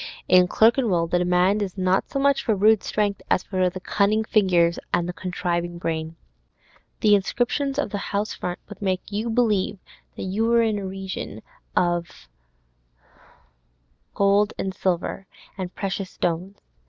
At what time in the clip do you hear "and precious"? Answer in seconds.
15.55-16.09